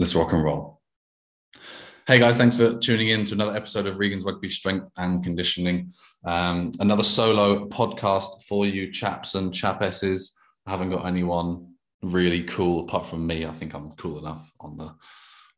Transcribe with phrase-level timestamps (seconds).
[0.00, 0.80] Let's rock and roll.
[2.06, 5.92] Hey guys, thanks for tuning in to another episode of Regan's Rugby Strength and Conditioning.
[6.24, 10.30] Um, another solo podcast for you, chaps and chapesses.
[10.64, 13.44] I haven't got anyone really cool apart from me.
[13.44, 14.94] I think I'm cool enough on the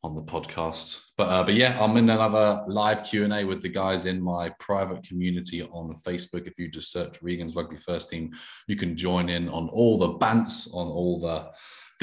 [0.03, 1.01] on the podcast.
[1.17, 4.21] But uh, but yeah, I'm in another live Q and A with the guys in
[4.21, 6.47] my private community on Facebook.
[6.47, 8.33] If you just search Regan's Rugby First Team,
[8.67, 11.49] you can join in on all the bants, on all the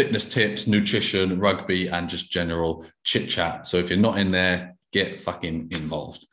[0.01, 3.66] fitness tips, nutrition, rugby, and just general chit chat.
[3.66, 6.27] So if you're not in there, get fucking involved.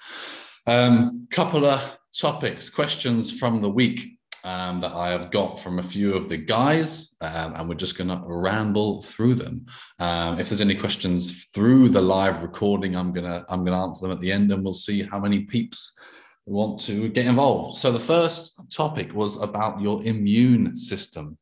[0.66, 5.84] Um, couple of topics, questions from the week um, that I have got from a
[5.84, 9.66] few of the guys, um, and we're just going to ramble through them.
[10.00, 14.16] Um, if there's any questions through the live recording, I'm gonna I'm gonna answer them
[14.16, 16.00] at the end, and we'll see how many peeps
[16.45, 17.76] want to get involved.
[17.76, 21.38] So the first topic was about your immune system.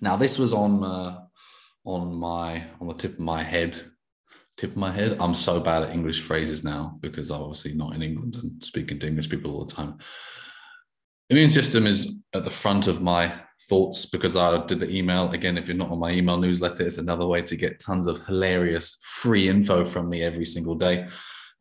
[0.00, 1.27] Now this was on uh,
[1.88, 3.80] on my on the tip of my head
[4.58, 5.16] tip of my head.
[5.20, 8.98] I'm so bad at english phrases now because i'm obviously not in england and speaking
[8.98, 9.98] to english people all the time.
[11.30, 13.32] Immune system is at the front of my
[13.68, 15.30] thoughts because i did the email.
[15.30, 18.24] Again if you're not on my email newsletter it's another way to get tons of
[18.26, 21.06] hilarious free info from me every single day.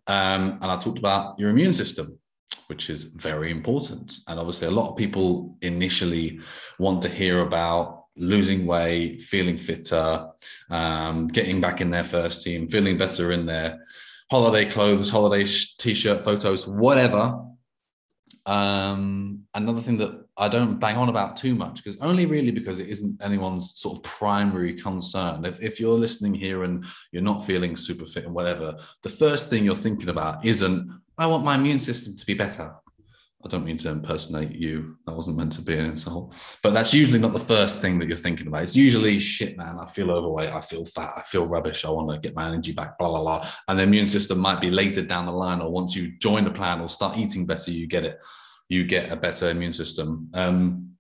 [0.08, 2.20] Um, and i talked about your immune system
[2.68, 4.20] which is very important.
[4.28, 6.40] And obviously a lot of people initially
[6.80, 10.28] want to hear about losing weight, feeling fitter,
[10.70, 13.80] um, getting back in their first team, feeling better in their
[14.30, 15.46] holiday clothes, holiday
[15.78, 17.44] t-shirt photos, whatever.
[18.46, 22.80] Um, another thing that I don't bang on about too much because only really because
[22.80, 25.44] it isn't anyone's sort of primary concern.
[25.46, 29.50] If, if you're listening here and you're not feeling super fit and whatever, the first
[29.50, 32.74] thing you're thinking about isn't, I want my immune system to be better.
[33.48, 34.98] I don't mean to impersonate you.
[35.06, 36.34] That wasn't meant to be an insult.
[36.62, 38.64] But that's usually not the first thing that you're thinking about.
[38.64, 39.78] It's usually shit, man.
[39.80, 40.50] I feel overweight.
[40.50, 41.14] I feel fat.
[41.16, 41.86] I feel rubbish.
[41.86, 43.48] I want to get my energy back, blah, blah, blah.
[43.70, 46.52] And the immune system might be later down the line, or once you join the
[46.52, 48.20] plan or start eating better, you get it.
[48.68, 50.30] You get a better immune system.
[50.34, 50.92] Um,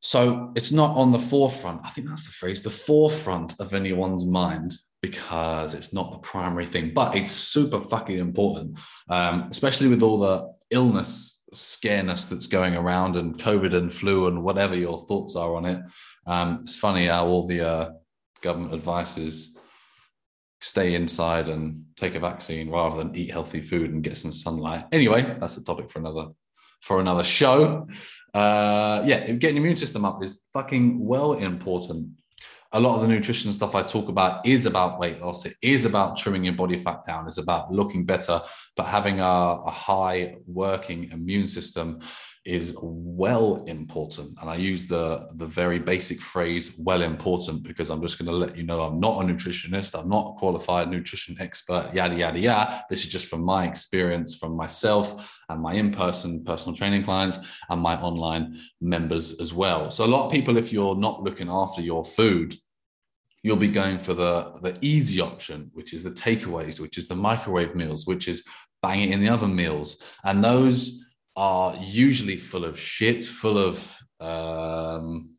[0.00, 1.82] so it's not on the forefront.
[1.86, 6.66] I think that's the phrase, the forefront of anyone's mind because it's not the primary
[6.66, 8.78] thing, but it's super fucking important,
[9.08, 14.42] um, especially with all the illness scareness that's going around and COVID and flu and
[14.42, 15.82] whatever your thoughts are on it.
[16.26, 17.90] Um, it's funny how all the uh,
[18.40, 19.56] government advice is
[20.60, 24.84] stay inside and take a vaccine rather than eat healthy food and get some sunlight.
[24.92, 26.28] Anyway, that's a topic for another
[26.82, 27.86] for another show.
[28.32, 32.08] Uh, yeah, getting your immune system up is fucking well important
[32.72, 35.44] a lot of the nutrition stuff I talk about is about weight loss.
[35.44, 37.26] It is about trimming your body fat down.
[37.26, 38.40] It's about looking better,
[38.76, 42.00] but having a, a high working immune system
[42.46, 44.38] is well important.
[44.40, 48.36] And I use the, the very basic phrase well important because I'm just going to
[48.36, 49.98] let you know I'm not a nutritionist.
[49.98, 52.84] I'm not a qualified nutrition expert, yada, yada, yada.
[52.88, 57.38] This is just from my experience, from myself and my in person personal training clients
[57.68, 59.90] and my online members as well.
[59.90, 62.56] So, a lot of people, if you're not looking after your food,
[63.42, 67.16] you'll be going for the, the easy option, which is the takeaways, which is the
[67.16, 68.44] microwave meals, which is
[68.82, 69.96] bang it in the oven meals.
[70.24, 71.04] And those
[71.36, 75.30] are usually full of shit, full of um,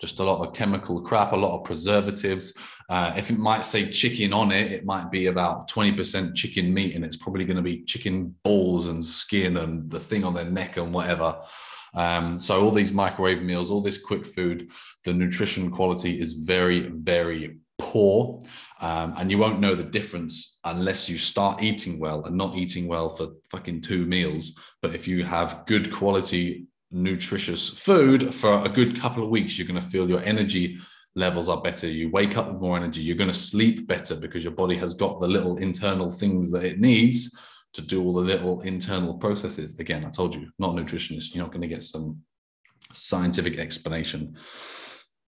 [0.00, 2.52] just a lot of chemical crap, a lot of preservatives.
[2.88, 6.94] Uh, if it might say chicken on it, it might be about 20% chicken meat,
[6.94, 10.50] and it's probably going to be chicken balls and skin and the thing on their
[10.50, 11.40] neck and whatever.
[11.94, 14.70] Um, so, all these microwave meals, all this quick food,
[15.04, 17.58] the nutrition quality is very, very
[17.96, 18.42] poor.
[18.82, 22.86] Um, and you won't know the difference unless you start eating well and not eating
[22.86, 24.52] well for fucking two meals.
[24.82, 29.66] But if you have good quality, nutritious food for a good couple of weeks, you're
[29.66, 30.76] going to feel your energy
[31.14, 31.88] levels are better.
[31.88, 33.00] You wake up with more energy.
[33.00, 36.64] You're going to sleep better because your body has got the little internal things that
[36.64, 37.34] it needs
[37.72, 39.78] to do all the little internal processes.
[39.78, 41.34] Again, I told you, not a nutritionist.
[41.34, 42.20] You're not going to get some
[42.92, 44.36] scientific explanation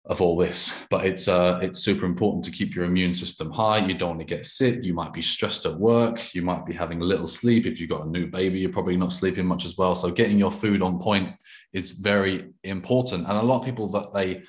[0.06, 3.78] of all this but it's uh it's super important to keep your immune system high.
[3.78, 4.84] You don't want to get sick.
[4.84, 6.34] You might be stressed at work.
[6.34, 7.64] You might be having little sleep.
[7.64, 9.94] If you've got a new baby you're probably not sleeping much as well.
[9.94, 11.30] So getting your food on point
[11.72, 13.26] is very important.
[13.26, 14.42] And a lot of people that they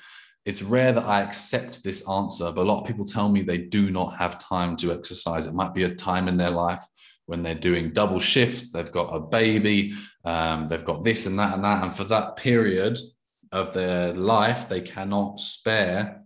[0.44, 3.58] it's rare that I accept this answer, but a lot of people tell me they
[3.58, 5.46] do not have time to exercise.
[5.46, 6.86] It might be a time in their life
[7.26, 9.92] when they're doing double shifts, they've got a baby,
[10.24, 11.82] um, they've got this and that and that.
[11.82, 12.96] And for that period,
[13.56, 16.22] of their life, they cannot spare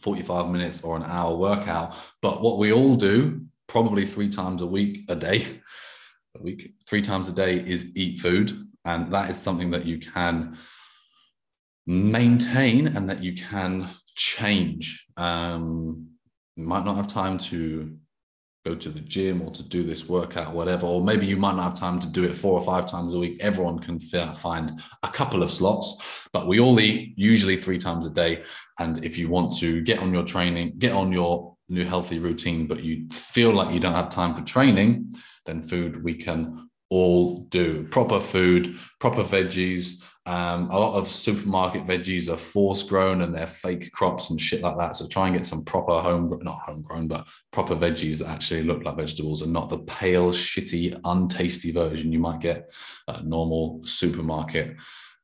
[0.00, 1.96] 45 minutes or an hour workout.
[2.20, 5.60] But what we all do, probably three times a week, a day,
[6.38, 8.52] a week, three times a day, is eat food.
[8.84, 10.56] And that is something that you can
[11.86, 15.06] maintain and that you can change.
[15.16, 16.08] Um,
[16.56, 17.96] might not have time to
[18.64, 21.64] go to the gym or to do this workout, whatever, or maybe you might not
[21.64, 23.38] have time to do it four or five times a week.
[23.40, 28.10] Everyone can find a couple of slots, but we all eat usually three times a
[28.10, 28.42] day.
[28.78, 32.66] And if you want to get on your training, get on your new healthy routine,
[32.68, 35.12] but you feel like you don't have time for training,
[35.44, 41.84] then food we can all do proper food, proper veggies, um, a lot of supermarket
[41.84, 44.94] veggies are force grown and they're fake crops and shit like that.
[44.94, 48.84] So try and get some proper home, not homegrown, but proper veggies that actually look
[48.84, 52.70] like vegetables and not the pale, shitty, untasty version you might get
[53.08, 54.76] at normal supermarket.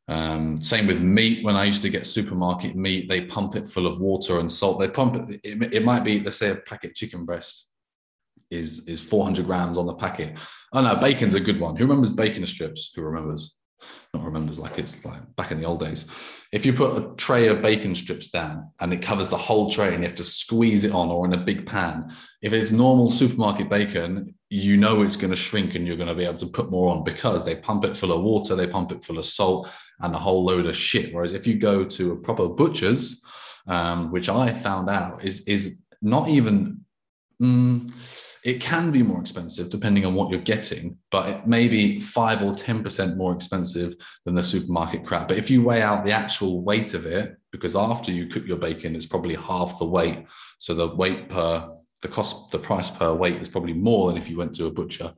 [0.09, 1.45] Um, same with meat.
[1.45, 4.81] When I used to get supermarket meat, they pump it full of water and salt.
[4.81, 5.41] They pump it.
[5.45, 7.69] It, it might be, let's say, a packet chicken breast
[8.50, 10.39] is is 400 grams on the packet.
[10.73, 11.77] Oh no, bacon's a good one.
[11.77, 12.91] Who remembers bacon strips?
[12.97, 13.55] Who remembers?
[14.15, 16.07] Not remembers like it's like back in the old days.
[16.53, 19.89] If you put a tray of bacon strips down and it covers the whole tray
[19.89, 22.11] and you have to squeeze it on or in a big pan,
[22.41, 26.15] if it's normal supermarket bacon, you know it's going to shrink and you're going to
[26.15, 28.93] be able to put more on because they pump it full of water, they pump
[28.93, 29.69] it full of salt
[30.01, 31.13] and a whole load of shit.
[31.13, 33.23] Whereas if you go to a proper butcher's,
[33.67, 36.85] um, which I found out is is not even.
[37.41, 37.89] Mm,
[38.44, 42.43] it can be more expensive depending on what you're getting, but it may be five
[42.43, 43.94] or 10% more expensive
[44.25, 45.29] than the supermarket crap.
[45.29, 48.58] But if you weigh out the actual weight of it, because after you cook your
[48.58, 50.25] bacon, it's probably half the weight.
[50.58, 51.69] So the weight per
[52.00, 54.70] the cost, the price per weight is probably more than if you went to a
[54.70, 55.12] butcher.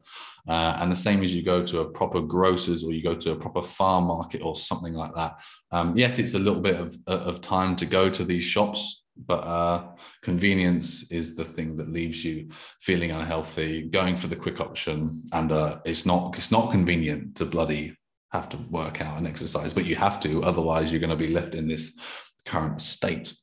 [0.48, 3.32] Uh, and the same as you go to a proper grocer's or you go to
[3.32, 5.38] a proper farm market or something like that.
[5.72, 9.44] Um, yes, it's a little bit of, of time to go to these shops but
[9.44, 9.84] uh,
[10.22, 12.48] convenience is the thing that leaves you
[12.80, 17.44] feeling unhealthy going for the quick option and uh, it's not it's not convenient to
[17.44, 17.96] bloody
[18.32, 21.32] have to work out and exercise but you have to otherwise you're going to be
[21.32, 21.98] left in this
[22.44, 23.34] current state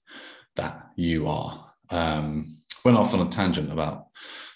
[0.55, 1.73] that you are.
[1.89, 4.07] Um, went off on a tangent about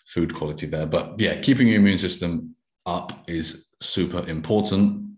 [0.07, 5.11] food quality there but yeah keeping your immune system up is super important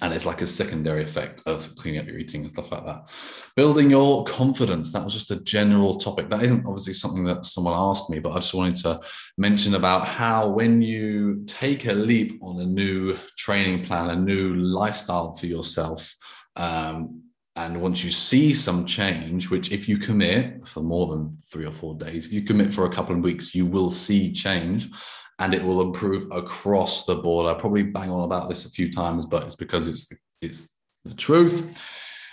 [0.00, 3.08] and it's like a secondary effect of cleaning up your eating and stuff like that.
[3.56, 4.92] Building your confidence.
[4.92, 6.28] That was just a general topic.
[6.28, 9.00] That isn't obviously something that someone asked me, but I just wanted to
[9.36, 14.54] mention about how when you take a leap on a new training plan, a new
[14.54, 16.14] lifestyle for yourself,
[16.56, 17.22] um,
[17.56, 21.72] and once you see some change, which if you commit for more than three or
[21.72, 24.88] four days, if you commit for a couple of weeks, you will see change
[25.38, 27.46] and it will improve across the board.
[27.46, 30.76] I probably bang on about this a few times, but it's because it's the, it's
[31.04, 31.82] the truth.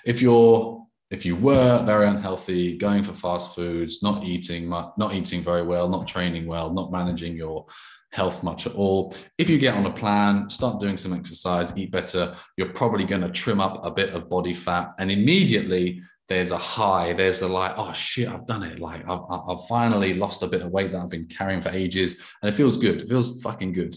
[0.06, 5.44] If you're if you were very unhealthy, going for fast foods, not eating not eating
[5.44, 7.66] very well, not training well, not managing your
[8.12, 9.14] health much at all.
[9.38, 13.22] If you get on a plan, start doing some exercise, eat better, you're probably going
[13.22, 17.48] to trim up a bit of body fat and immediately there's a high there's a
[17.48, 18.80] like oh shit i've done it.
[18.80, 22.20] Like I've, I've finally lost a bit of weight that i've been carrying for ages
[22.42, 23.02] and it feels good.
[23.02, 23.96] It feels fucking good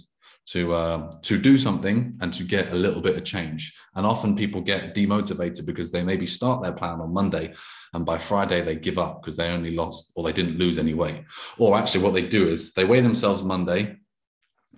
[0.49, 3.75] to uh, to do something and to get a little bit of change.
[3.95, 7.55] And often people get demotivated because they maybe start their plan on monday
[7.95, 10.95] and by friday they give up because they only lost or they didn't lose any
[10.95, 11.23] weight.
[11.59, 13.97] Or actually what they do is they weigh themselves monday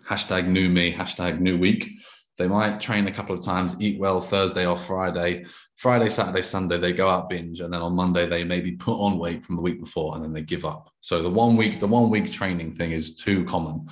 [0.09, 1.91] hashtag new me hashtag new week
[2.39, 5.45] they might train a couple of times, eat well Thursday or Friday.
[5.77, 7.61] Friday, Saturday, Sunday, they go out binge.
[7.61, 10.33] And then on Monday, they maybe put on weight from the week before and then
[10.33, 10.91] they give up.
[11.01, 13.89] So the one week, the one week training thing is too common.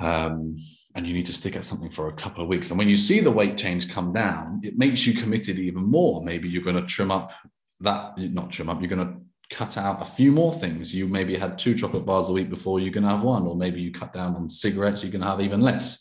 [0.00, 0.56] Um,
[0.94, 2.70] and you need to stick at something for a couple of weeks.
[2.70, 6.24] And when you see the weight change come down, it makes you committed even more.
[6.24, 7.32] Maybe you're going to trim up
[7.80, 9.20] that, not trim up, you're going to
[9.54, 10.94] cut out a few more things.
[10.94, 13.54] You maybe had two chocolate bars a week before, you're going to have one, or
[13.54, 16.00] maybe you cut down on cigarettes, you're going to have even less.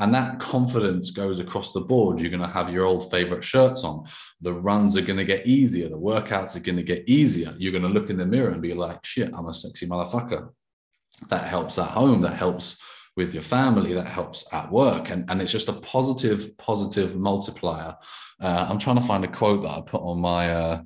[0.00, 2.20] And that confidence goes across the board.
[2.20, 4.04] You're going to have your old favorite shirts on.
[4.40, 5.88] The runs are going to get easier.
[5.88, 7.54] The workouts are going to get easier.
[7.58, 10.50] You're going to look in the mirror and be like, shit, I'm a sexy motherfucker.
[11.28, 12.22] That helps at home.
[12.22, 12.76] That helps
[13.16, 13.92] with your family.
[13.92, 15.10] That helps at work.
[15.10, 17.96] And, and it's just a positive, positive multiplier.
[18.40, 20.82] Uh, I'm trying to find a quote that I put on my uh,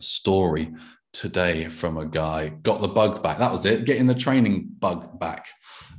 [0.00, 0.74] story
[1.12, 5.18] today from a guy got the bug back that was it getting the training bug
[5.18, 5.46] back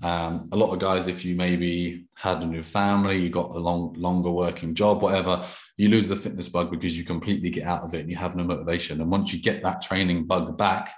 [0.01, 3.59] um, a lot of guys, if you maybe had a new family, you got a
[3.59, 5.45] long, longer working job, whatever,
[5.77, 8.35] you lose the fitness bug because you completely get out of it and you have
[8.35, 9.01] no motivation.
[9.01, 10.93] And once you get that training bug back,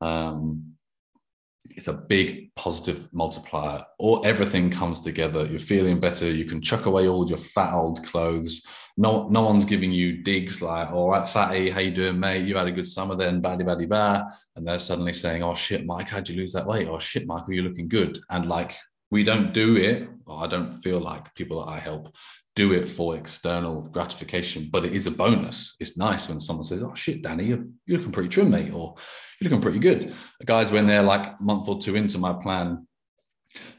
[0.00, 0.74] um,
[1.70, 3.82] it's a big positive multiplier.
[3.98, 5.46] Or everything comes together.
[5.46, 6.28] You're feeling better.
[6.30, 8.62] You can chuck away all your fat old clothes.
[8.96, 12.46] No, no one's giving you digs like, "All right, fatty, how you doing, mate?
[12.46, 14.26] You had a good summer then, baddy baddy ba,"
[14.56, 16.88] and they're suddenly saying, "Oh shit, Mike, how'd you lose that weight?
[16.88, 18.76] Oh shit, Mike, are you looking good?" And like
[19.12, 22.14] we don't do it, or I don't feel like people that I help
[22.56, 25.76] do it for external gratification, but it is a bonus.
[25.78, 28.94] It's nice when someone says, "Oh shit, Danny, you're, you're looking pretty trim, mate," or
[29.38, 32.32] "You're looking pretty good." The guys, when they're like a month or two into my
[32.32, 32.86] plan,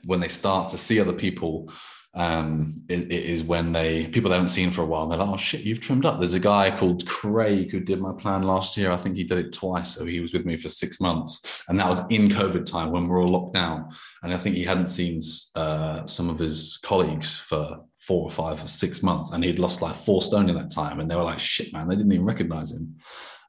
[0.05, 1.71] when they start to see other people
[2.15, 5.07] um, it, it is when they people they haven't seen for a while.
[5.07, 8.13] They're like, "Oh shit, you've trimmed up." There's a guy called Craig who did my
[8.13, 8.91] plan last year.
[8.91, 11.79] I think he did it twice, so he was with me for six months, and
[11.79, 13.89] that was in COVID time when we are all locked down.
[14.21, 15.21] And I think he hadn't seen
[15.55, 19.81] uh, some of his colleagues for four or five or six months, and he'd lost
[19.81, 20.99] like four stone in that time.
[20.99, 22.95] And they were like, "Shit, man!" They didn't even recognize him.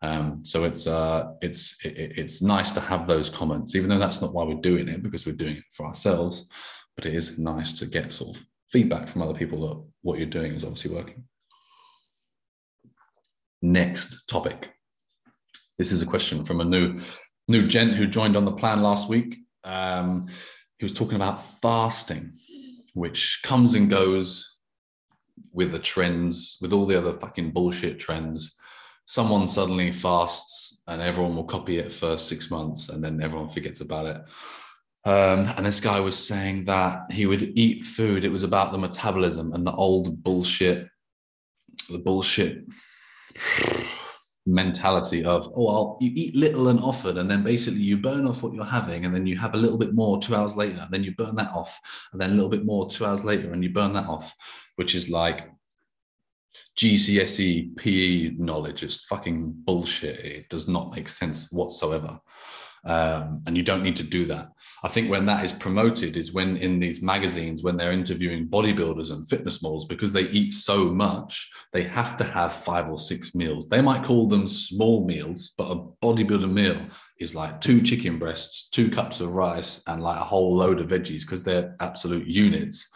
[0.00, 4.23] Um, so it's uh, it's it, it's nice to have those comments, even though that's
[4.23, 6.47] not why we're doing it because we're doing it for ourselves.
[6.97, 10.26] But it is nice to get sort of feedback from other people that what you're
[10.26, 11.23] doing is obviously working.
[13.62, 14.73] Next topic.
[15.78, 16.99] This is a question from a new
[17.47, 19.37] new gent who joined on the plan last week.
[19.62, 20.23] Um,
[20.78, 22.33] he was talking about fasting,
[22.95, 24.59] which comes and goes
[25.52, 28.57] with the trends, with all the other fucking bullshit trends.
[29.04, 33.81] Someone suddenly fasts and everyone will copy it for six months and then everyone forgets
[33.83, 34.21] about it.
[35.06, 38.25] Um, and this guy was saying that he would eat food.
[38.25, 40.88] It was about the metabolism and the old bullshit,
[41.90, 42.64] the bullshit
[44.46, 48.42] mentality of, oh, I'll, you eat little and often, and then basically you burn off
[48.42, 50.90] what you're having, and then you have a little bit more two hours later, and
[50.90, 51.78] then you burn that off,
[52.12, 54.34] and then a little bit more two hours later, and you burn that off,
[54.76, 55.50] which is like
[56.78, 58.82] GCSE PE knowledge.
[58.82, 60.18] is fucking bullshit.
[60.20, 62.20] It does not make sense whatsoever.
[62.87, 64.50] Um, and you don't need to do that.
[64.83, 69.11] I think when that is promoted is when in these magazines, when they're interviewing bodybuilders
[69.11, 73.35] and fitness models, because they eat so much, they have to have five or six
[73.35, 73.69] meals.
[73.69, 76.76] They might call them small meals, but a bodybuilder meal
[77.19, 80.88] is like two chicken breasts, two cups of rice, and like a whole load of
[80.88, 82.87] veggies because they're absolute units.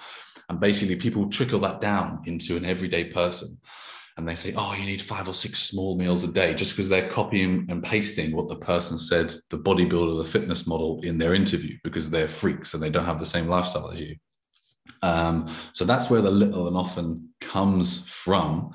[0.50, 3.58] And basically, people trickle that down into an everyday person
[4.18, 6.88] and they say, oh, you need five or six small meals a day, just because
[6.88, 11.34] they're copying and pasting what the person said, the bodybuilder, the fitness model in their
[11.34, 14.16] interview, because they're freaks and they don't have the same lifestyle as you.
[15.02, 18.72] Um, so that's where the little and often comes from.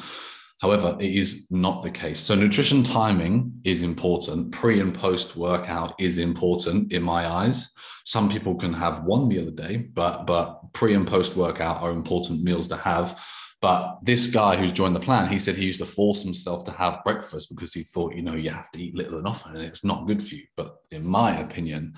[0.62, 2.22] However, it is not the case.
[2.22, 4.54] So, nutrition timing is important.
[4.54, 7.70] Pre and post workout is important in my eyes.
[8.06, 11.92] Some people can have one meal a day, but but pre and post workout are
[11.92, 13.22] important meals to have
[13.64, 16.72] but this guy who's joined the plan, he said he used to force himself to
[16.74, 19.64] have breakfast because he thought, you know, you have to eat little and often and
[19.64, 20.44] it's not good for you.
[20.58, 21.94] But in my opinion,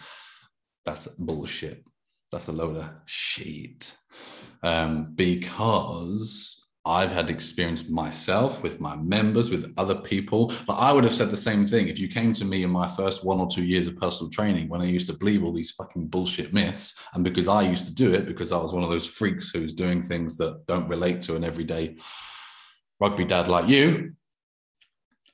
[0.85, 1.83] that's bullshit.
[2.31, 3.91] That's a load of shit.
[4.61, 10.53] Um, because I've had experience myself with my members, with other people.
[10.67, 12.87] But I would have said the same thing if you came to me in my
[12.87, 15.71] first one or two years of personal training when I used to believe all these
[15.71, 16.93] fucking bullshit myths.
[17.13, 19.73] And because I used to do it, because I was one of those freaks who's
[19.73, 21.97] doing things that don't relate to an everyday
[22.99, 24.13] rugby dad like you,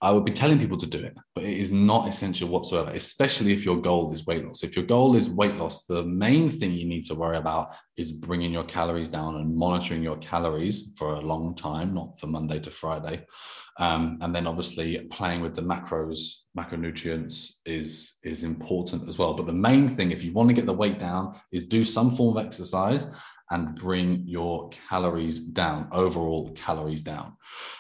[0.03, 3.53] I would be telling people to do it, but it is not essential whatsoever, especially
[3.53, 4.63] if your goal is weight loss.
[4.63, 8.12] If your goal is weight loss, the main thing you need to worry about is
[8.12, 12.60] bringing your calories down and monitoring your calories for a long time, not for Monday
[12.62, 13.27] to Friday.
[13.77, 19.36] Um, and then obviously playing with the macros, macronutrients is, is important as well.
[19.36, 22.15] But the main thing, if you want to get the weight down, is do some
[22.15, 23.05] form of exercise
[23.51, 27.36] and bring your calories down, overall calories down.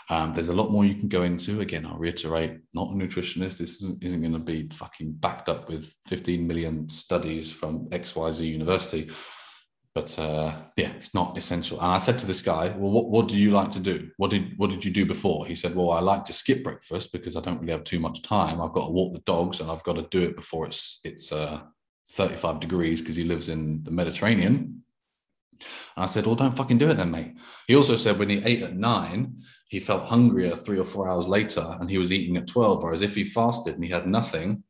[0.09, 1.61] Um, there's a lot more you can go into.
[1.61, 3.57] Again, I'll reiterate, not a nutritionist.
[3.57, 8.45] This isn't, isn't going to be fucking backed up with 15 million studies from XYZ
[8.45, 9.09] University.
[9.93, 11.77] But uh, yeah, it's not essential.
[11.79, 14.09] And I said to this guy, "Well, what, what do you like to do?
[14.15, 17.11] What did what did you do before?" He said, "Well, I like to skip breakfast
[17.11, 18.61] because I don't really have too much time.
[18.61, 21.33] I've got to walk the dogs, and I've got to do it before it's it's
[21.33, 21.63] uh,
[22.13, 24.80] 35 degrees because he lives in the Mediterranean."
[25.95, 27.33] And I said, Well, don't fucking do it then, mate.
[27.67, 29.35] He also said when he ate at nine,
[29.67, 32.83] he felt hungrier three or four hours later and he was eating at 12.
[32.83, 34.63] Whereas if he fasted and he had nothing,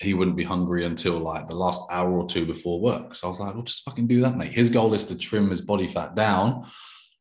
[0.00, 3.14] he wouldn't be hungry until like the last hour or two before work.
[3.14, 4.52] So I was like, Well, just fucking do that, mate.
[4.52, 6.66] His goal is to trim his body fat down.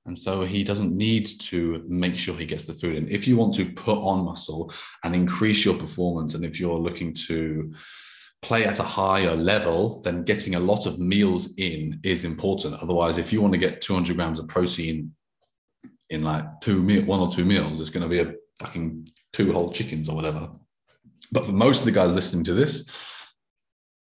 [0.07, 3.09] And so he doesn't need to make sure he gets the food in.
[3.09, 4.71] If you want to put on muscle
[5.03, 7.73] and increase your performance, and if you're looking to
[8.45, 12.75] play at a higher level, then getting a lot of meals in is important.
[12.75, 15.11] Otherwise, if you want to get 200 grams of protein
[16.11, 19.51] in like two meal, one or two meals, it's going to be a fucking two
[19.51, 20.47] whole chickens or whatever.
[21.31, 22.87] But for most of the guys listening to this,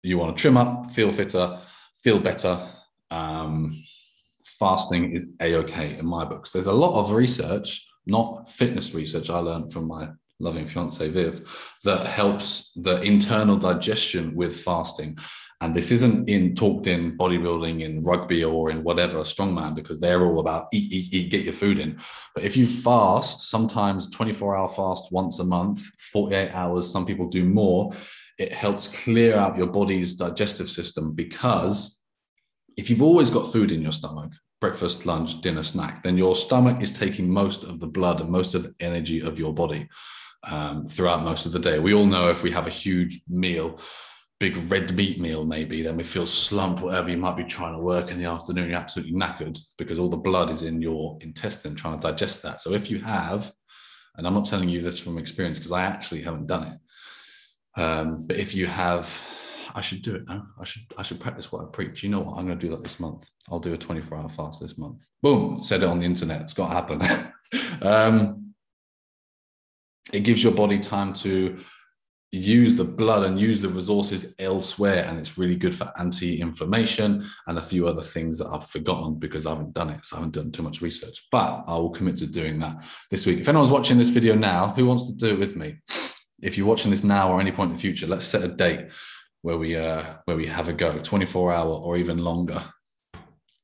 [0.02, 1.60] you want to trim up, feel fitter,
[2.02, 2.58] feel better.
[3.12, 3.80] Um,
[4.58, 6.50] fasting is a okay in my books.
[6.50, 10.08] There's a lot of research, not fitness research, I learned from my
[10.42, 15.16] loving fiance Viv, that helps the internal digestion with fasting.
[15.60, 20.26] And this isn't in talked in bodybuilding, in rugby, or in whatever strongman, because they're
[20.26, 22.00] all about eat, eat, eat, get your food in.
[22.34, 25.80] But if you fast, sometimes 24 hour fast once a month,
[26.12, 27.92] 48 hours, some people do more,
[28.38, 32.00] it helps clear out your body's digestive system because
[32.76, 36.82] if you've always got food in your stomach, breakfast, lunch, dinner, snack, then your stomach
[36.82, 39.88] is taking most of the blood and most of the energy of your body
[40.50, 41.78] um, throughout most of the day.
[41.78, 43.80] We all know if we have a huge meal,
[44.40, 47.82] big red meat meal, maybe, then we feel slumped, whatever you might be trying to
[47.82, 51.74] work in the afternoon, you're absolutely knackered because all the blood is in your intestine
[51.74, 52.60] trying to digest that.
[52.60, 53.52] So if you have,
[54.16, 58.26] and I'm not telling you this from experience because I actually haven't done it, um,
[58.26, 59.26] but if you have
[59.74, 60.46] I should do it now.
[60.60, 62.02] I should I should practice what I preach.
[62.02, 62.36] You know what?
[62.36, 63.30] I'm going to do that this month.
[63.50, 64.98] I'll do a 24 hour fast this month.
[65.22, 66.42] Boom, said it on the internet.
[66.42, 67.32] It's got to happen.
[67.82, 68.41] um,
[70.12, 71.58] it gives your body time to
[72.32, 75.04] use the blood and use the resources elsewhere.
[75.04, 79.16] And it's really good for anti inflammation and a few other things that I've forgotten
[79.16, 80.04] because I haven't done it.
[80.04, 83.26] So I haven't done too much research, but I will commit to doing that this
[83.26, 83.40] week.
[83.40, 85.76] If anyone's watching this video now, who wants to do it with me?
[86.42, 88.88] If you're watching this now or any point in the future, let's set a date
[89.42, 92.62] where we uh, where we have a go, 24 hour or even longer.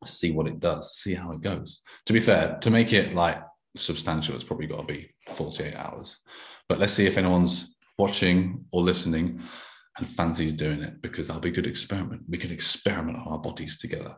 [0.04, 1.80] See what it does, see how it goes.
[2.06, 3.42] To be fair, to make it like
[3.76, 6.18] substantial, it's probably got to be 48 hours.
[6.68, 9.40] But let's see if anyone's watching or listening
[9.98, 12.22] and fancies doing it because that'll be a good experiment.
[12.28, 14.16] We can experiment on our bodies together.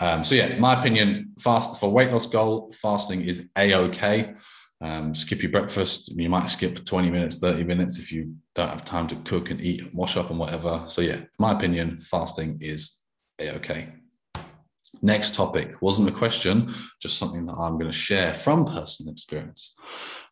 [0.00, 4.34] Um, so yeah, my opinion, fast for weight loss goal, fasting is a okay.
[4.82, 6.08] Um, skip your breakfast.
[6.08, 9.60] You might skip 20 minutes, 30 minutes if you don't have time to cook and
[9.60, 10.84] eat, wash up and whatever.
[10.88, 12.96] So, yeah, my opinion, fasting is
[13.40, 13.92] a okay.
[15.00, 19.74] Next topic wasn't a question, just something that I'm going to share from personal experience,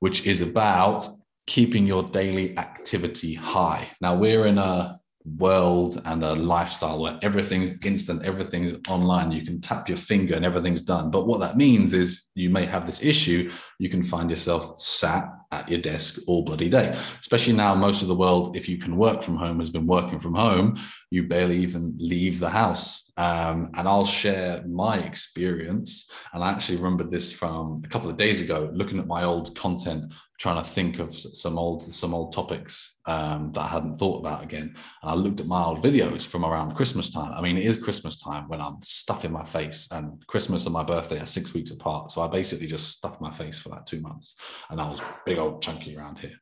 [0.00, 1.08] which is about
[1.46, 3.90] keeping your daily activity high.
[4.00, 9.32] Now, we're in a world and a lifestyle where everything's instant, everything's online.
[9.32, 11.10] You can tap your finger and everything's done.
[11.10, 13.50] But what that means is you may have this issue.
[13.78, 16.96] You can find yourself sat at your desk all bloody day.
[17.20, 20.18] Especially now, most of the world, if you can work from home, has been working
[20.18, 20.78] from home.
[21.10, 23.10] You barely even leave the house.
[23.16, 26.10] Um, and I'll share my experience.
[26.32, 29.54] And I actually remembered this from a couple of days ago, looking at my old
[29.56, 34.20] content trying to think of some old some old topics um, that I hadn't thought
[34.20, 34.74] about again.
[35.02, 37.32] And I looked at my old videos from around Christmas time.
[37.34, 40.82] I mean, it is Christmas time when I'm stuffing my face, and Christmas and my
[40.82, 42.10] birthday are six weeks apart.
[42.10, 44.36] So I basically just stuffed my face for like two months,
[44.70, 46.36] and I was big old chunky around here.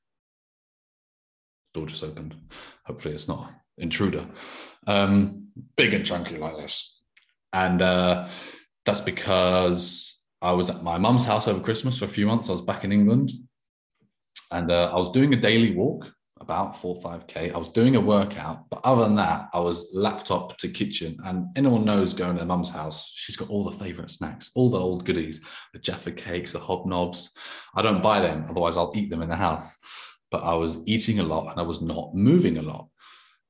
[1.75, 2.35] Door just opened.
[2.85, 4.27] Hopefully, it's not intruder.
[4.87, 7.03] Um, big and chunky like this,
[7.53, 8.29] and uh,
[8.85, 12.49] that's because I was at my mum's house over Christmas for a few months.
[12.49, 13.33] I was back in England
[14.53, 17.51] and uh, I was doing a daily walk, about four five k.
[17.51, 21.19] I was doing a workout, but other than that, I was laptop to kitchen.
[21.25, 24.71] And anyone knows going to their mum's house, she's got all the favorite snacks, all
[24.71, 25.41] the old goodies,
[25.73, 27.29] the Jaffa cakes, the hobnobs.
[27.75, 29.77] I don't buy them, otherwise I'll eat them in the house.
[30.31, 32.89] But I was eating a lot and I was not moving a lot.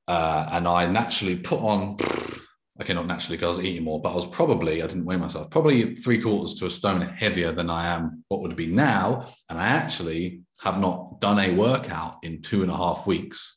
[0.07, 1.97] Uh, and I naturally put on
[2.81, 5.17] okay, not naturally because I was eating more, but I was probably, I didn't weigh
[5.17, 9.25] myself, probably three quarters to a stone heavier than I am what would be now.
[9.49, 13.55] And I actually have not done a workout in two and a half weeks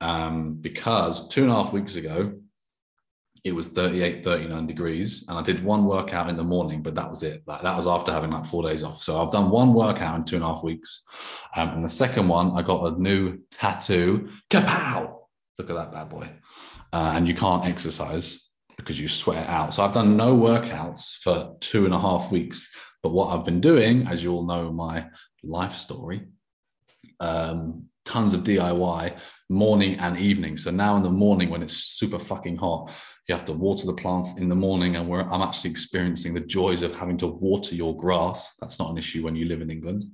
[0.00, 2.34] um, because two and a half weeks ago,
[3.44, 5.24] it was 38, 39 degrees.
[5.28, 7.44] And I did one workout in the morning, but that was it.
[7.46, 9.00] That, that was after having like four days off.
[9.00, 11.04] So I've done one workout in two and a half weeks.
[11.54, 14.28] Um, and the second one, I got a new tattoo.
[14.50, 15.18] Kapow!
[15.58, 16.28] Look at that bad boy.
[16.92, 19.74] Uh, and you can't exercise because you sweat out.
[19.74, 22.68] So I've done no workouts for two and a half weeks.
[23.02, 25.06] But what I've been doing, as you all know, my
[25.44, 26.26] life story,
[27.20, 30.56] um, tons of DIY morning and evening.
[30.56, 32.90] So now in the morning when it's super fucking hot,
[33.28, 34.96] you have to water the plants in the morning.
[34.96, 38.54] And I'm actually experiencing the joys of having to water your grass.
[38.60, 40.04] That's not an issue when you live in England.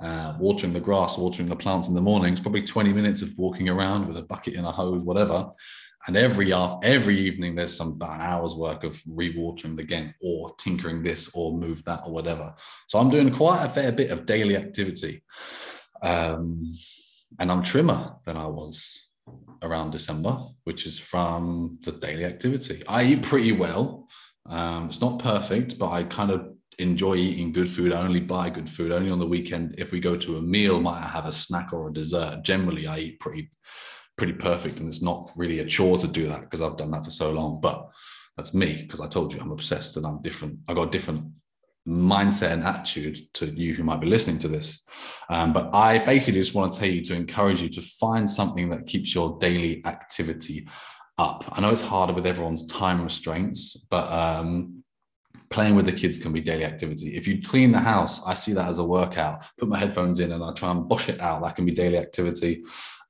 [0.00, 2.32] Uh, watering the grass, watering the plants in the morning.
[2.32, 5.50] It's probably 20 minutes of walking around with a bucket and a hose, whatever.
[6.06, 11.02] And every every evening, there's some about an hour's work of rewatering again, or tinkering
[11.02, 12.54] this, or move that, or whatever.
[12.86, 15.22] So I'm doing quite a fair bit of daily activity,
[16.02, 16.72] um,
[17.38, 19.08] and I'm trimmer than I was
[19.62, 22.82] around December, which is from the daily activity.
[22.88, 24.08] I eat pretty well.
[24.46, 27.92] Um, it's not perfect, but I kind of enjoy eating good food.
[27.92, 28.92] I only buy good food.
[28.92, 31.72] Only on the weekend, if we go to a meal, might I have a snack
[31.72, 32.42] or a dessert.
[32.42, 33.50] Generally, I eat pretty
[34.16, 37.04] pretty perfect and it's not really a chore to do that because I've done that
[37.04, 37.60] for so long.
[37.60, 37.88] But
[38.36, 40.58] that's me because I told you I'm obsessed and I'm different.
[40.68, 41.24] I got different
[41.88, 44.82] mindset and attitude to you who might be listening to this.
[45.30, 48.68] Um, but I basically just want to tell you to encourage you to find something
[48.70, 50.68] that keeps your daily activity
[51.16, 51.44] up.
[51.50, 54.84] I know it's harder with everyone's time restraints, but um,
[55.48, 57.16] playing with the kids can be daily activity.
[57.16, 59.44] If you clean the house, I see that as a workout.
[59.58, 61.42] Put my headphones in and I try and bosh it out.
[61.42, 62.64] That can be daily activity.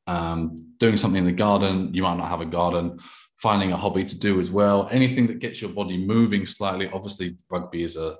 [0.07, 2.99] Um, doing something in the garden, you might not have a garden
[3.39, 7.37] finding a hobby to do as well anything that gets your body moving slightly obviously
[7.49, 8.17] rugby is a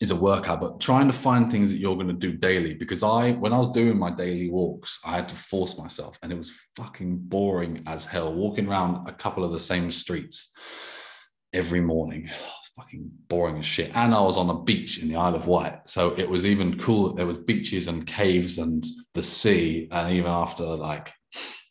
[0.00, 3.02] is a workout but trying to find things that you're going to do daily because
[3.02, 6.38] i when i was doing my daily walks i had to force myself and it
[6.38, 10.50] was fucking boring as hell walking around a couple of the same streets
[11.52, 12.28] every morning.
[12.76, 13.94] Fucking boring as shit.
[13.94, 16.78] And i was on a beach in the isle of wight so it was even
[16.78, 21.12] cool that there was beaches and caves and the sea and even after like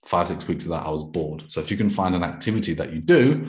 [0.06, 1.44] five, six weeks of that, I was bored.
[1.50, 3.48] So if you can find an activity that you do,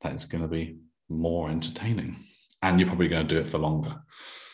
[0.00, 0.78] that is going to be
[1.10, 2.16] more entertaining
[2.62, 3.94] and you're probably going to do it for longer.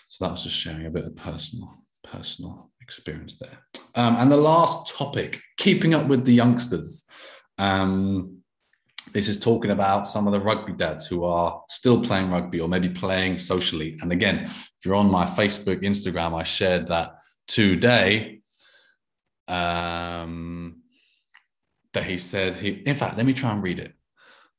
[0.09, 3.59] So that was just sharing a bit of personal, personal experience there.
[3.95, 7.07] Um, and the last topic, keeping up with the youngsters.
[7.59, 8.39] Um,
[9.13, 12.69] this is talking about some of the rugby dads who are still playing rugby or
[12.69, 13.97] maybe playing socially.
[14.03, 17.13] And again, if you're on my Facebook, Instagram, I shared that
[17.47, 18.41] today.
[19.47, 20.83] Um,
[21.95, 23.95] that he said he in fact let me try and read it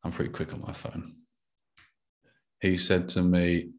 [0.04, 1.14] i'm pretty quick on my phone
[2.62, 3.70] he said to me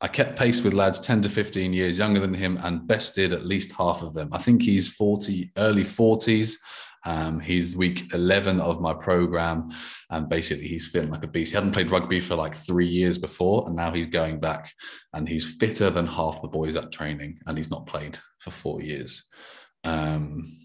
[0.00, 3.46] i kept pace with lads 10 to 15 years younger than him and bested at
[3.46, 4.28] least half of them.
[4.32, 6.56] I think he's 40 early 40s
[7.04, 9.70] um, he's week 11 of my program
[10.10, 11.50] and basically he's feeling like a beast.
[11.50, 14.72] He hadn't played rugby for like three years before and now he's going back
[15.12, 18.82] and he's fitter than half the boys at training and he's not played for four
[18.82, 19.24] years.
[19.84, 20.56] Um,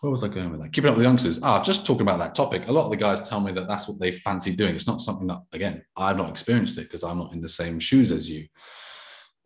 [0.00, 0.72] where was I going with that?
[0.72, 1.40] Keeping up with the youngsters.
[1.42, 2.68] Ah, just talking about that topic.
[2.68, 4.74] A lot of the guys tell me that that's what they fancy doing.
[4.74, 7.78] It's not something that, again, I've not experienced it because I'm not in the same
[7.78, 8.46] shoes as you.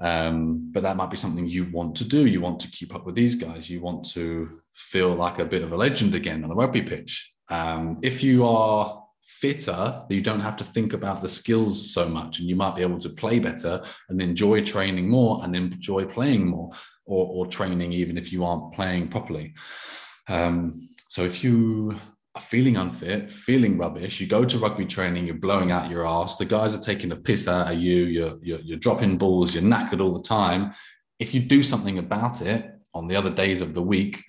[0.01, 2.27] Um, but that might be something you want to do.
[2.27, 3.69] You want to keep up with these guys.
[3.69, 7.33] You want to feel like a bit of a legend again on the rugby pitch.
[7.51, 12.39] Um, if you are fitter, you don't have to think about the skills so much,
[12.39, 16.47] and you might be able to play better and enjoy training more and enjoy playing
[16.47, 16.71] more
[17.07, 19.55] or, or training even if you aren't playing properly.
[20.29, 21.97] Um, so if you
[22.35, 26.37] are feeling unfit, feeling rubbish, you go to rugby training, you're blowing out your ass,
[26.37, 29.63] the guys are taking a piss out of you, you're, you're, you're dropping balls, you're
[29.63, 30.73] knackered all the time.
[31.19, 34.23] If you do something about it on the other days of the week,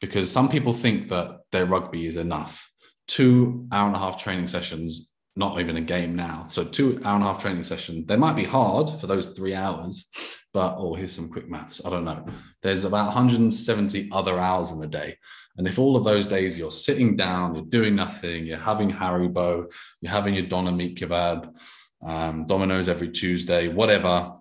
[0.00, 2.70] because some people think that their rugby is enough.
[3.06, 6.46] Two hour and a half training sessions, not even a game now.
[6.48, 8.04] So two hour and a half training session.
[8.06, 10.06] They might be hard for those three hours,
[10.52, 11.80] but oh, here's some quick maths.
[11.84, 12.24] I don't know.
[12.62, 15.16] There's about 170 other hours in the day.
[15.56, 19.70] And if all of those days you're sitting down, you're doing nothing, you're having Haribo,
[20.00, 21.54] you're having your Doner meat kebab,
[22.02, 24.34] um, Domino's every Tuesday, whatever,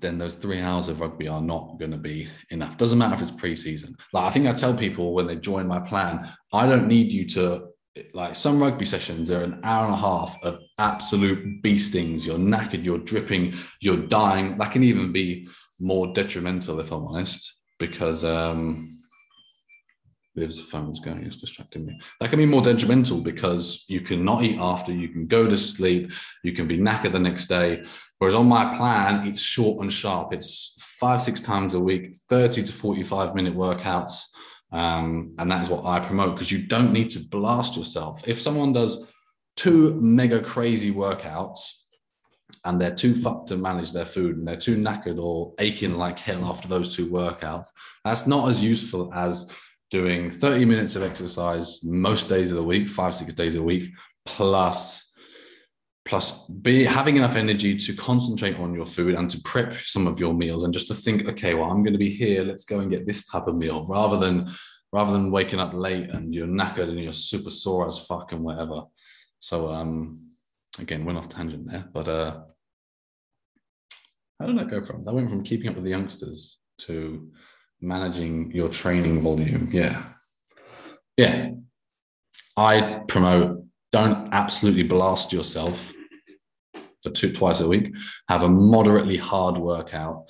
[0.00, 2.76] then those three hours of rugby are not going to be enough.
[2.76, 3.94] Doesn't matter if it's preseason.
[4.12, 7.26] Like I think I tell people when they join my plan, I don't need you
[7.28, 7.68] to
[8.14, 12.26] like some rugby sessions are an hour and a half of absolute beastings.
[12.26, 14.56] You're knackered, you're dripping, you're dying.
[14.58, 15.48] That can even be
[15.80, 19.00] more detrimental, if I'm honest, because um,
[20.34, 21.98] Liv's phone's going, it's distracting me.
[22.20, 25.56] That can be more detrimental because you can not eat after, you can go to
[25.56, 27.84] sleep, you can be knackered the next day.
[28.18, 30.32] Whereas on my plan, it's short and sharp.
[30.32, 34.20] It's five, six times a week, 30 to 45 minute workouts
[34.72, 38.26] um, and that is what I promote because you don't need to blast yourself.
[38.28, 39.10] If someone does
[39.56, 41.70] two mega crazy workouts
[42.64, 46.18] and they're too fucked to manage their food and they're too knackered or aching like
[46.18, 47.68] hell after those two workouts,
[48.04, 49.50] that's not as useful as
[49.90, 53.90] doing 30 minutes of exercise most days of the week, five, six days a week,
[54.24, 55.05] plus
[56.06, 60.18] plus be having enough energy to concentrate on your food and to prep some of
[60.18, 62.78] your meals and just to think okay well i'm going to be here let's go
[62.80, 64.48] and get this type of meal rather than
[64.92, 68.42] rather than waking up late and you're knackered and you're super sore as fuck and
[68.42, 68.82] whatever.
[69.40, 70.30] So um
[70.78, 72.40] again went off tangent there but uh
[74.38, 75.02] how did that go from?
[75.04, 77.30] That went from keeping up with the youngsters to
[77.80, 79.70] managing your training volume.
[79.72, 80.02] Yeah.
[81.16, 81.52] Yeah.
[82.56, 85.92] I promote don't absolutely blast yourself
[87.10, 87.94] two twice a week.
[88.28, 90.28] Have a moderately hard workout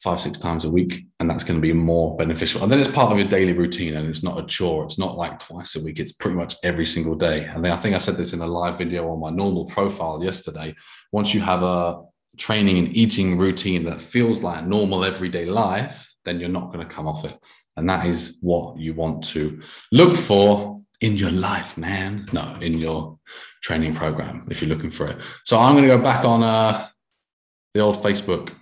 [0.00, 2.62] five six times a week, and that's going to be more beneficial.
[2.62, 4.84] And then it's part of your daily routine, and it's not a chore.
[4.84, 6.00] It's not like twice a week.
[6.00, 7.44] It's pretty much every single day.
[7.44, 10.24] And then I think I said this in a live video on my normal profile
[10.24, 10.74] yesterday.
[11.12, 12.02] Once you have a
[12.38, 16.94] training and eating routine that feels like normal everyday life, then you're not going to
[16.94, 17.36] come off it.
[17.76, 19.60] And that is what you want to
[19.92, 22.26] look for in your life, man.
[22.32, 23.18] No, in your
[23.62, 25.18] training program if you're looking for it.
[25.44, 26.88] So I'm going to go back on uh,
[27.74, 28.52] the old Facebook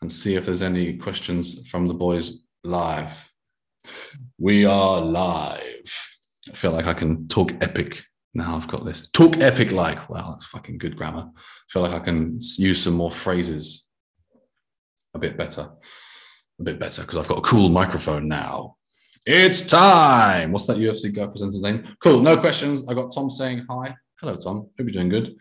[0.00, 3.30] and see if there's any questions from the boys live.
[4.38, 6.08] We are live.
[6.50, 8.02] I feel like I can talk epic
[8.34, 8.56] now.
[8.56, 9.08] I've got this.
[9.12, 10.08] Talk epic like.
[10.08, 11.30] Wow, that's fucking good grammar.
[11.36, 13.84] I feel like I can use some more phrases
[15.14, 15.70] a bit better.
[16.58, 18.76] A bit better because I've got a cool microphone now.
[19.26, 20.50] It's time.
[20.50, 21.86] What's that UFC guy presenter's name?
[22.02, 22.20] Cool.
[22.20, 22.88] No questions.
[22.88, 23.94] I got Tom saying hi.
[24.18, 24.56] Hello, Tom.
[24.56, 25.36] Hope you're doing good.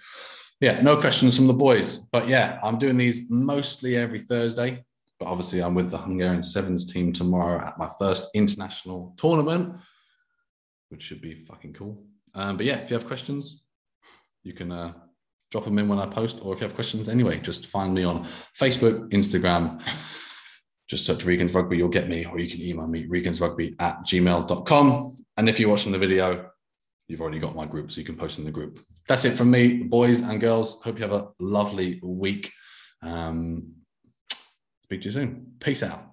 [0.60, 1.98] Yeah, no questions from the boys.
[2.12, 4.84] But yeah, I'm doing these mostly every Thursday.
[5.18, 9.78] But obviously, I'm with the Hungarian Sevens team tomorrow at my first international tournament,
[10.89, 12.04] which should be fucking cool.
[12.36, 13.63] Um, but yeah, if you have questions,
[14.44, 14.94] you can uh,
[15.52, 18.04] drop them in when I post, or if you have questions anyway, just find me
[18.04, 18.28] on
[18.60, 19.82] Facebook, Instagram.
[20.89, 25.17] Just search Regan's Rugby, you'll get me, or you can email me, regansrugby at gmail.com.
[25.38, 26.49] And if you're watching the video,
[27.08, 28.80] you've already got my group, so you can post in the group.
[29.08, 30.82] That's it from me, boys and girls.
[30.84, 32.52] Hope you have a lovely week.
[33.04, 33.73] Um,
[34.84, 35.54] speak to you soon.
[35.60, 36.09] Peace out.